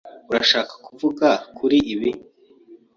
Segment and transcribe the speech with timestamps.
[0.29, 1.27] Urashaka kuvuga
[1.57, 2.09] kuri ibi?